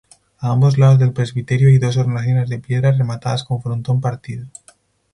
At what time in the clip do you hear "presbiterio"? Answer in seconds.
1.13-1.69